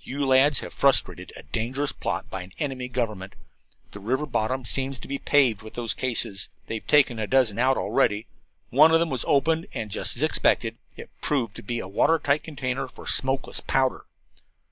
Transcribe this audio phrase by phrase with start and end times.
[0.00, 3.36] "You lads have frustrated a dangerous plot by an enemy government.
[3.92, 6.48] The river bottom seems to be paved with those cases.
[6.66, 8.26] They've taken out a dozen already.
[8.70, 12.18] One of them was opened, and, just as expected, it proved to be a water
[12.18, 14.06] tight container for smokeless powder!